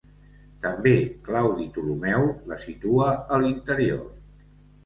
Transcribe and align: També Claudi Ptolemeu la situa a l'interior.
També 0.63 0.93
Claudi 1.27 1.67
Ptolemeu 1.75 2.25
la 2.53 2.59
situa 2.65 3.13
a 3.37 3.41
l'interior. 3.45 4.05